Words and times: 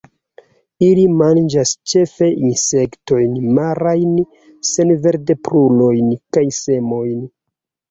Ili 0.85 1.01
manĝas 1.17 1.73
ĉefe 1.91 2.29
insektojn, 2.49 3.37
marajn 3.59 4.17
senvertebrulojn 4.73 6.11
kaj 6.39 6.47
semojn. 6.65 7.25